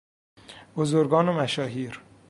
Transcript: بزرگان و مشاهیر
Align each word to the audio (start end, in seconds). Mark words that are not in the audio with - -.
بزرگان 0.75 1.29
و 1.29 1.33
مشاهیر 1.33 2.01